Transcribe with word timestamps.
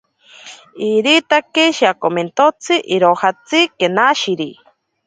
Iritake 0.87 1.65
shiakomentotsi 1.81 2.81
irojatsi 2.99 3.59
kenashiri. 3.79 4.51